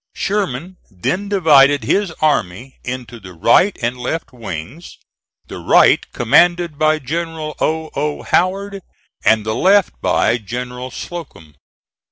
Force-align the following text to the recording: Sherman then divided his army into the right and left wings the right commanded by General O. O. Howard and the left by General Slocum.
Sherman 0.15 0.77
then 0.89 1.29
divided 1.29 1.83
his 1.83 2.09
army 2.23 2.79
into 2.83 3.19
the 3.19 3.33
right 3.33 3.77
and 3.83 3.97
left 3.99 4.33
wings 4.33 4.97
the 5.45 5.59
right 5.59 6.11
commanded 6.11 6.79
by 6.79 6.97
General 6.97 7.55
O. 7.59 7.91
O. 7.93 8.23
Howard 8.23 8.81
and 9.23 9.45
the 9.45 9.53
left 9.53 9.93
by 10.01 10.39
General 10.39 10.89
Slocum. 10.89 11.53